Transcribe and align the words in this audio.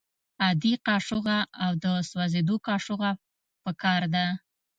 عادي 0.43 0.73
قاشوغه 0.85 1.39
او 1.63 1.71
د 1.83 1.85
سوځیدو 2.09 2.55
قاشوغه 2.67 3.11
پکار 3.63 4.01
ده. 4.13 4.25